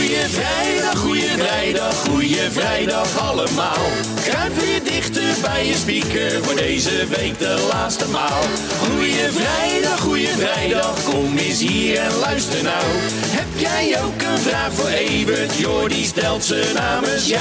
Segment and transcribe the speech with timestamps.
[0.00, 3.86] Goeie vrijdag, goeie vrijdag, goeie vrijdag allemaal.
[4.24, 8.42] Kruip weer dichter bij je speaker voor deze week de laatste maal.
[8.78, 12.84] Goeie vrijdag, goeie vrijdag, kom eens hier en luister nou.
[13.26, 15.56] Heb jij ook een vraag voor Evert?
[15.56, 17.40] Jordi stelt ze namens jou.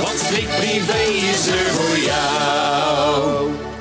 [0.00, 0.22] Want
[0.56, 1.02] Privé
[1.32, 3.71] is er voor jou.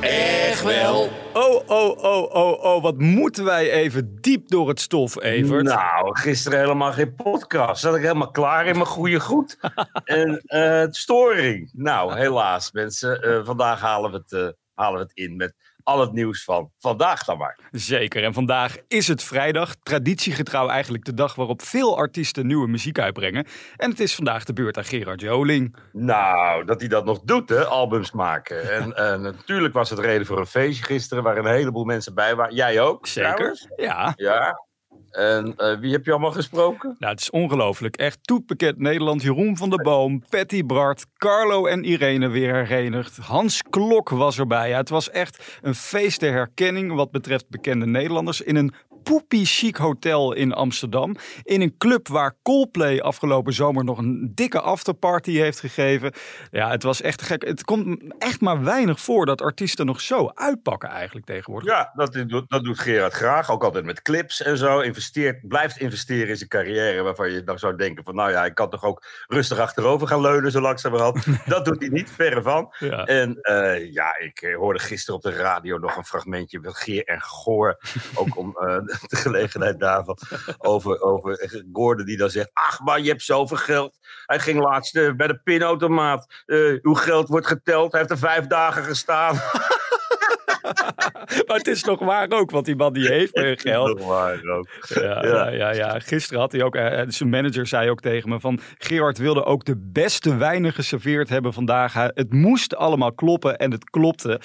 [1.82, 5.64] Oh, oh, oh, oh, oh, wat moeten wij even diep door het stof, Evert.
[5.64, 7.82] Nou, gisteren helemaal geen podcast.
[7.82, 9.58] Zat ik helemaal klaar in mijn goede goed.
[10.04, 11.70] en eh, storing.
[11.74, 13.22] Nou, helaas mensen.
[13.22, 16.72] Eh, vandaag halen we, het, eh, halen we het in met al het nieuws van
[16.78, 17.60] vandaag dan maar.
[17.72, 19.76] Zeker, en vandaag is het vrijdag.
[19.84, 23.46] Traditiegetrouw eigenlijk de dag waarop veel artiesten nieuwe muziek uitbrengen.
[23.76, 25.76] En het is vandaag de beurt aan Gerard Joling.
[25.92, 28.60] Nou, dat hij dat nog doet, hè, albums maken.
[28.82, 32.36] En eh, natuurlijk was het reden voor een feestje gisteren waar een heleboel mensen bij
[32.36, 32.56] waren.
[32.56, 33.08] Jij ook?
[33.08, 33.68] Zeker, trouwens?
[33.76, 34.14] ja.
[34.16, 34.70] Ja.
[35.12, 36.96] En eh, wie heb je allemaal gesproken?
[37.00, 37.96] Nou, het is ongelooflijk.
[37.96, 39.22] Echt toetbekend Nederland.
[39.22, 43.18] Jeroen van der Boom, Patty Bart, Carlo en Irene weer herenigd.
[43.18, 44.72] Hans Klok was erbij.
[44.72, 48.42] Het was echt een feest der herkenning wat betreft bekende Nederlanders.
[48.42, 48.74] In een
[49.04, 51.16] poepie chic hotel in Amsterdam.
[51.44, 56.14] In een club waar Coldplay afgelopen zomer nog een dikke afterparty heeft gegeven.
[56.52, 57.46] Ja, het was echt gek.
[57.46, 61.70] Het komt echt maar weinig voor dat artiesten nog zo uitpakken eigenlijk tegenwoordig.
[61.70, 63.52] Ja, dat, doet- dat doet Gerard graag.
[63.52, 64.80] Ook altijd met clips en zo.
[64.80, 67.02] Investeert, blijft investeren in zijn carrière.
[67.02, 68.16] Waarvan je dan zou denken van...
[68.16, 71.26] Nou ja, ik kan toch ook rustig achterover gaan leunen zo langzamerhand.
[71.46, 72.74] dat doet hij niet, verre van.
[72.80, 73.06] Ja.
[73.06, 77.06] En eh, ja, ik eh, hoorde gisteren op de radio nog een fragmentje van Geer
[77.06, 77.78] en Goor.
[78.16, 80.18] ook om eh, de gelegenheid daarvan.
[80.58, 82.50] Over, over Gordon die dan zegt...
[82.54, 83.98] Ach man, je hebt zoveel geld.
[84.26, 86.44] Hij ging laatst eh, bij de pinautomaat.
[86.46, 87.92] Eh uw geld wordt geteld.
[87.92, 89.40] Hij heeft er vijf dagen gestaan.
[91.48, 93.98] Maar het is nog waar ook, want die man die heeft meer geld.
[93.98, 94.68] Dat waar ook.
[94.88, 95.72] Ja, Ja.
[95.72, 96.00] ja.
[96.00, 98.60] Gisteren had hij ook, eh, zijn manager zei ook tegen me van...
[98.78, 101.94] Gerard wilde ook de beste wijnen geserveerd hebben vandaag.
[101.94, 104.40] Het moest allemaal kloppen en het klopte.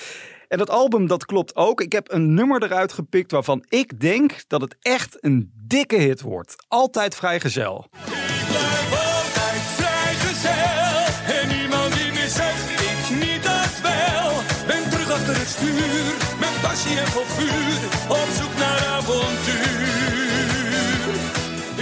[0.49, 1.81] En dat album, dat klopt ook.
[1.81, 6.21] Ik heb een nummer eruit gepikt waarvan ik denk dat het echt een dikke hit
[6.21, 6.55] wordt.
[6.69, 7.87] Altijd vrijgezel.
[7.91, 11.35] blijf altijd vrijgezel.
[11.41, 14.33] En niemand die meer zegt, ik niet dat wel.
[14.67, 17.79] Ben terug achter het stuur, met passie en vol vuur.
[18.09, 19.97] Op zoek naar avontuur.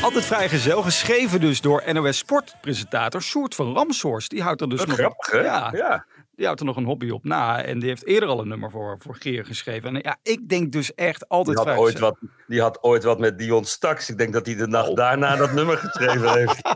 [0.02, 4.30] Altijd vrijgezel, geschreven dus door NOS Sportpresentator Sjoerd van Ramshorst.
[4.30, 4.94] Die houdt er dus nog...
[4.94, 5.38] grappig, hè?
[5.38, 6.04] Ja, ja.
[6.36, 7.62] Die houdt er nog een hobby op na.
[7.62, 9.96] En die heeft eerder al een nummer voor, voor Geer geschreven.
[9.96, 13.18] En ja, ik denk dus echt altijd Die had, ooit wat, die had ooit wat
[13.18, 14.10] met Dion Staks.
[14.10, 14.94] Ik denk dat hij de nacht Oh.
[14.96, 16.60] daarna dat nummer geschreven heeft.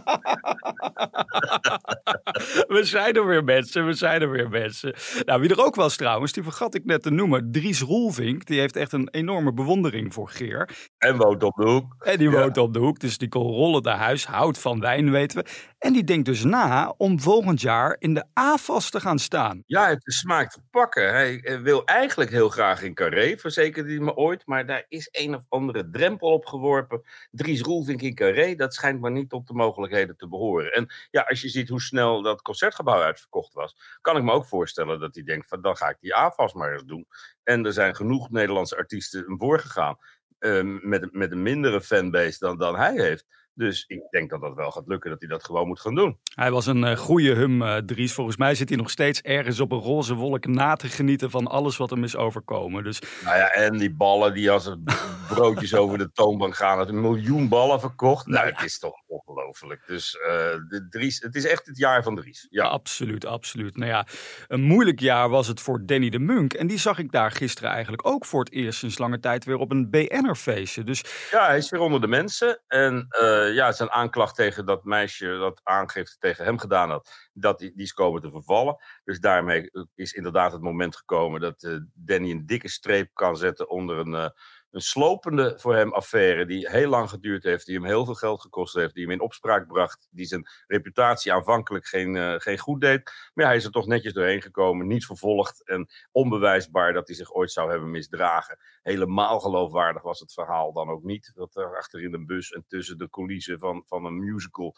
[2.68, 4.94] We zijn er weer mensen, we zijn er weer mensen.
[5.24, 7.50] Nou, wie er ook was trouwens, die vergat ik net te noemen.
[7.52, 10.68] Dries Roelvink, die heeft echt een enorme bewondering voor Geer.
[10.98, 11.96] En woont op de hoek.
[11.98, 12.40] En die Ja.
[12.40, 15.44] woont op de hoek, dus die kon rollen naar huis, houdt van wijn, weten we.
[15.78, 19.62] En die denkt dus na om volgend jaar in de AFAS te gaan staan.
[19.66, 21.10] Ja, heeft de smaak te pakken.
[21.10, 24.46] Hij eh, wil eigenlijk heel graag in Carré, verzekerde hij me ooit.
[24.46, 27.02] Maar daar is een of andere drempel op geworpen.
[27.30, 30.72] Dries Roelvink in Carré, dat schijnt maar niet tot de mogelijkheden te behoren.
[30.72, 34.46] En ja, als je ziet hoe snel dat concertgebouw uitverkocht was, kan ik me ook
[34.46, 37.06] voorstellen dat hij denkt van dan ga ik die AFAS maar eens doen.
[37.42, 39.96] En er zijn genoeg Nederlandse artiesten voorgegaan.
[40.38, 43.26] eh, met, met een mindere fanbase dan, dan hij heeft.
[43.58, 46.18] Dus ik denk dat dat wel gaat lukken, dat hij dat gewoon moet gaan doen.
[46.34, 48.12] Hij was een eh, goede hum, eh, Dries.
[48.12, 51.46] Volgens mij zit hij nog steeds ergens op een roze wolk na te genieten van
[51.46, 52.84] alles wat hem is overkomen.
[52.84, 54.78] Dus Nou ja, en die ballen die als het
[55.28, 58.26] broodjes over de toonbank gaan, het een miljoen ballen verkocht.
[58.26, 59.86] Nou, Nou het is toch ongelooflijk.
[59.86, 60.28] Dus eh,
[60.68, 62.46] de Dries, het is echt het jaar van Dries.
[62.50, 62.64] Ja.
[62.64, 63.76] Absoluut, absoluut.
[63.76, 64.06] Nou ja,
[64.46, 66.52] een moeilijk jaar was het voor Danny de Munk.
[66.52, 69.56] En die zag ik daar gisteren eigenlijk ook voor het eerst sinds lange tijd weer
[69.56, 70.84] op een BN'er-feestje.
[70.84, 72.62] Dus ja, hij is weer onder de mensen.
[72.66, 77.58] En eh, ja, zijn aanklacht tegen dat meisje dat aangifte tegen hem gedaan had, dat
[77.58, 78.76] die, die is komen te vervallen.
[79.04, 83.68] Dus daarmee is inderdaad het moment gekomen dat eh, Danny een dikke streep kan zetten
[83.68, 84.32] onder een,
[84.70, 88.40] een slopende voor hem affaire die heel lang geduurd heeft, die hem heel veel geld
[88.40, 92.80] gekost heeft, die hem in opspraak bracht, die zijn reputatie aanvankelijk geen, eh, geen goed
[92.80, 93.04] deed.
[93.04, 97.16] Maar ja, hij is er toch netjes doorheen gekomen, niet vervolgd en onbewijsbaar dat hij
[97.16, 98.58] zich ooit zou hebben misdragen.
[98.82, 101.32] Helemaal geloofwaardig was het verhaal dan ook niet.
[101.34, 104.74] Dat er achter in een bus en tussen de coulissen van, van een musical,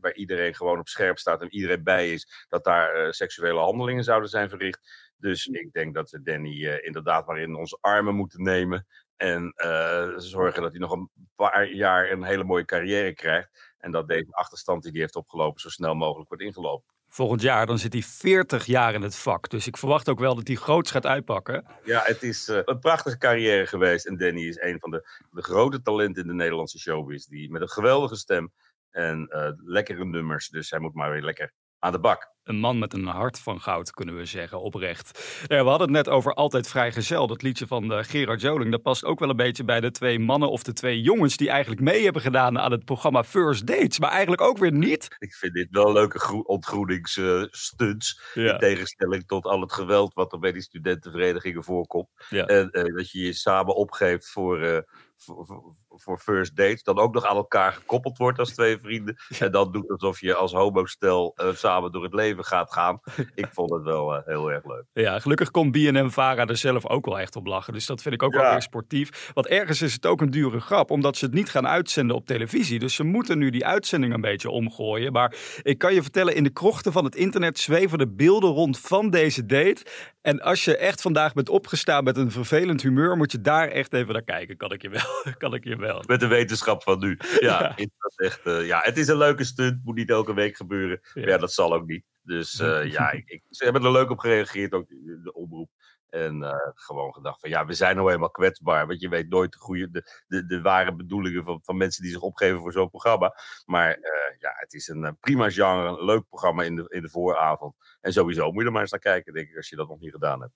[0.00, 4.04] waar iedereen gewoon op scherp staat en iedereen bij is, dat daar eh, seksuele handelingen
[4.04, 5.12] zouden zijn verricht.
[5.16, 8.86] Dus ik denk dat we Danny eh, inderdaad maar in onze armen moeten nemen.
[9.16, 13.74] En eh, zorgen dat hij nog een paar jaar een hele mooie carrière krijgt.
[13.78, 16.94] En dat deze achterstand die hij heeft opgelopen zo snel mogelijk wordt ingelopen.
[17.08, 19.50] Volgend jaar dan zit hij 40 jaar in het vak.
[19.50, 21.64] Dus ik verwacht ook wel dat hij groots gaat uitpakken.
[21.84, 24.06] Ja, het is eh, een prachtige carrière geweest.
[24.06, 27.24] En Danny is een van de, de grote talenten in de Nederlandse showbiz.
[27.24, 28.52] Die met een geweldige stem
[28.90, 30.48] en eh, lekkere nummers.
[30.48, 32.33] Dus hij moet maar weer lekker aan de bak.
[32.44, 35.42] Een man met een hart van goud, kunnen we zeggen, oprecht.
[35.46, 38.70] Ja, we hadden het net over Altijd Vrijgezel, dat liedje van uh, Gerard Joling.
[38.70, 41.50] Dat past ook wel een beetje bij de twee mannen of de twee jongens die
[41.50, 43.98] eigenlijk mee hebben gedaan aan het programma First Dates.
[43.98, 45.16] Maar eigenlijk ook weer niet.
[45.18, 48.20] Ik vind dit wel leuke ontgroeningsstunts.
[48.34, 48.52] Ja.
[48.52, 52.08] In tegenstelling tot al het geweld wat er bij die studentenverenigingen voorkomt.
[52.28, 52.46] Ja.
[52.46, 54.62] En uh, dat je je samen opgeeft voor...
[54.62, 54.78] Uh,
[55.16, 59.16] voor, voor first dates, dan ook nog aan elkaar gekoppeld wordt als twee vrienden.
[59.38, 63.00] En dan doet alsof je als homostel uh, samen door het leven gaat gaan.
[63.34, 64.84] Ik vond het wel uh, heel erg leuk.
[64.92, 67.72] Ja, gelukkig kon BNM Vara er zelf ook wel echt op lachen.
[67.72, 68.40] Dus dat vind ik ook ja.
[68.40, 69.30] wel weer sportief.
[69.34, 72.26] Want ergens is het ook een dure grap, omdat ze het niet gaan uitzenden op
[72.26, 72.78] televisie.
[72.78, 75.12] Dus ze moeten nu die uitzending een beetje omgooien.
[75.12, 78.80] Maar ik kan je vertellen, in de krochten van het internet zweven de beelden rond
[78.80, 79.86] van deze date.
[80.22, 83.92] En als je echt vandaag bent opgestaan met een vervelend humeur, moet je daar echt
[83.92, 84.56] even naar kijken.
[84.56, 85.03] Kan ik je wel.
[85.38, 86.02] kan ik je wel.
[86.06, 87.18] Met de wetenschap van nu.
[87.38, 87.76] Ja,
[88.16, 89.84] echt, uh, ja het is een leuke stunt.
[89.84, 91.00] Moet niet elke week gebeuren.
[91.14, 92.04] Ja, ja dat zal ook niet.
[92.22, 95.70] Dus uh, ja, ik, ik, ze hebben er leuk op gereageerd, ook de, de omroep.
[96.08, 98.86] En uh, gewoon gedacht van ja, we zijn nou eenmaal kwetsbaar.
[98.86, 102.12] Want je weet nooit de, goede, de, de, de ware bedoelingen van, van mensen die
[102.12, 103.34] zich opgeven voor zo'n programma.
[103.66, 107.08] Maar uh, ja, het is een prima genre, een leuk programma in de, in de
[107.08, 107.74] vooravond.
[108.00, 110.00] En sowieso moet je er maar eens naar kijken, denk ik, als je dat nog
[110.00, 110.52] niet gedaan hebt.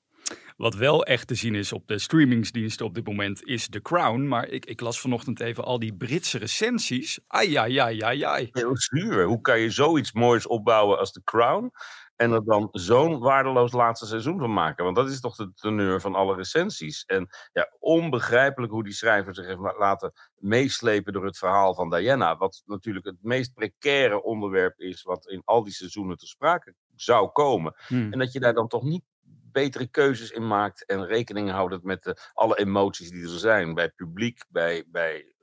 [0.57, 4.29] Wat wel echt te zien is op de streamingsdiensten op dit moment is The Crown.
[4.29, 7.21] Maar ik, ik las vanochtend even al die Britse recensies.
[7.27, 8.49] Ai, ai, ai, ai, ai.
[8.53, 9.25] Heel zuur.
[9.25, 11.71] Hoe kan je zoiets moois opbouwen als The Crown?
[12.17, 14.85] En er dan zo'n waardeloos laatste seizoen van maken.
[14.85, 17.05] Want dat is toch de teneur van alle recensies.
[17.05, 22.37] En ja, onbegrijpelijk hoe die schrijver zich heeft laten meeslepen door het verhaal van Diana.
[22.37, 27.29] Wat natuurlijk het meest precaire onderwerp is wat in al die seizoenen te sprake zou
[27.29, 27.75] komen.
[27.87, 28.13] Hmm.
[28.13, 29.05] En dat je daar dan toch niet
[29.53, 33.75] betere keuzes in maakt en rekening houdt met de, alle emoties die er zijn.
[33.75, 35.35] Bij het publiek, bij, bij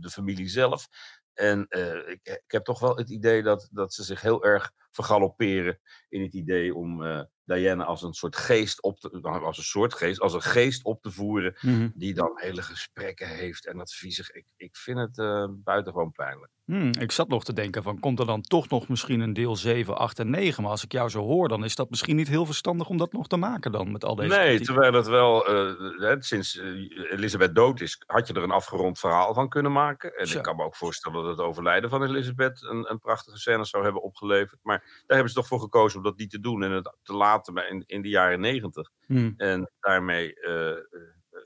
[0.00, 0.88] de familie zelf.
[1.34, 4.72] En uh, ik, ik, heb toch wel het idee dat, dat ze zich heel erg
[4.90, 7.02] vergalopperen in het idee om
[7.44, 10.84] Diana als een soort geest op te, nou, als een soort geest, als een geest
[10.84, 11.92] op te voeren, mm -hmm.
[11.94, 14.24] die dan hele gesprekken heeft en adviezen.
[14.32, 16.52] Ik, ik vind het uh, buitengewoon pijnlijk.
[16.64, 19.56] Hmm, ik zat nog te denken van, komt er dan toch nog misschien een deel
[19.56, 20.62] 7, 8 en 9?
[20.62, 23.12] Maar als ik jou zo hoor, dan is dat misschien niet heel verstandig om dat
[23.12, 24.66] nog te maken dan met al deze Nee, kritiek.
[24.66, 25.54] terwijl het wel,
[26.00, 30.16] uh, sinds uh, Elisabeth dood is, had je er een afgerond verhaal van kunnen maken.
[30.16, 30.36] En Zo.
[30.36, 33.84] ik kan me ook voorstellen dat het overlijden van Elisabeth een, een prachtige scène zou
[33.84, 34.60] hebben opgeleverd.
[34.62, 37.12] Maar daar hebben ze toch voor gekozen om dat niet te doen en het te
[37.12, 37.33] laten
[37.68, 38.90] in, in de jaren negentig.
[39.06, 39.34] Hmm.
[39.36, 40.34] En daarmee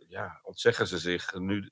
[0.09, 1.69] ja, ontzeggen ze zich nu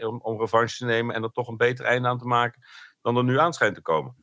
[0.00, 2.62] om, om revanche te nemen en er toch een beter einde aan te maken
[3.02, 4.14] dan er nu aan schijnt te komen.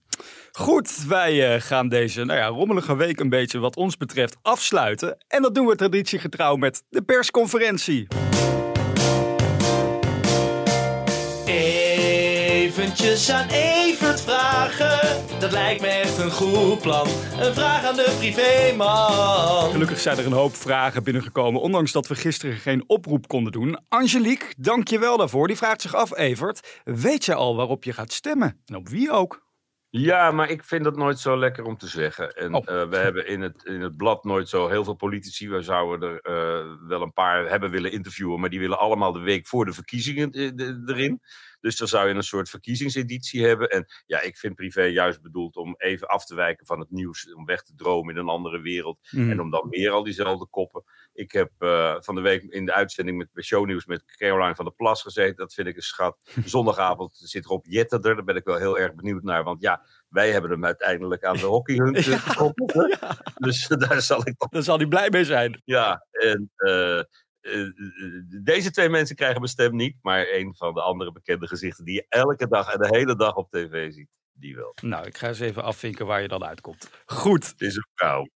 [0.52, 5.18] Goed, wij uh, gaan deze nou ja, rommelige week een beetje wat ons betreft afsluiten.
[5.28, 8.27] En dat doen we traditiegetrouw met de persconferentie.
[12.98, 17.08] Eventjes aan Evert vragen, dat lijkt me echt een goed plan.
[17.40, 19.72] Een vraag aan de privéman.
[19.72, 23.80] Gelukkig zijn er een hoop vragen binnengekomen, ondanks dat we gisteren geen oproep konden doen.
[23.90, 25.48] Angelique, dank je wel daarvoor.
[25.48, 28.62] Die vraagt zich af, Evert, weet je al waarop je gaat stemmen?
[28.66, 29.46] En op wie ook?
[29.90, 32.36] Ja, maar ik vind dat nooit zo lekker om te zeggen.
[32.36, 32.64] En oh.
[32.70, 35.50] uh, we hebben in het, in het blad nooit zo heel veel politici.
[35.50, 39.20] We zouden er uh, wel een paar hebben willen interviewen, maar die willen allemaal de
[39.20, 40.32] week voor de verkiezingen
[40.86, 41.22] erin.
[41.60, 43.70] Dus dan zou je een soort verkiezingseditie hebben.
[43.70, 47.34] En ja, ik vind privé juist bedoeld om even af te wijken van het nieuws.
[47.34, 49.08] Om weg te dromen in een andere wereld.
[49.12, 49.32] Mm.
[49.32, 50.84] En om dan meer al diezelfde koppen.
[51.14, 54.74] Ik heb uh, van de week in de uitzending met Shownieuws met Caroline van der
[54.74, 55.36] Plas gezeten.
[55.36, 56.32] Dat vind ik een schat.
[56.46, 58.16] Zondagavond zit Rob Jetter er.
[58.16, 59.44] Daar ben ik wel heel erg benieuwd naar.
[59.44, 62.98] Want ja, wij hebben hem uiteindelijk aan de hockeyhunt ja, gekoppeld.
[63.00, 63.18] Ja.
[63.36, 64.36] Dus daar zal ik...
[64.50, 65.62] Daar zal hij blij mee zijn.
[65.66, 66.52] Ja, en...
[66.58, 67.02] Uh,
[68.44, 71.94] deze twee mensen krijgen mijn stem niet, maar een van de andere bekende gezichten die
[71.94, 74.76] je elke dag en de hele dag op tv ziet, die wel.
[74.82, 76.90] Nou, ik ga eens even afvinken waar je dan uitkomt.
[77.06, 77.48] Goed.
[77.48, 78.28] Het is een vrouw.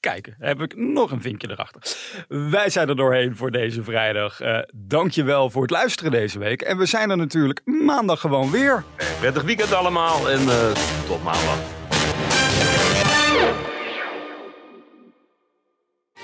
[0.00, 1.82] Kijk, heb ik nog een vinkje erachter.
[2.28, 4.40] Wij zijn er doorheen voor deze vrijdag.
[4.40, 6.62] Uh, dankjewel voor het luisteren deze week.
[6.62, 8.84] En we zijn er natuurlijk maandag gewoon weer.
[9.20, 10.72] Prettig weekend allemaal en uh,
[11.06, 11.58] tot maandag.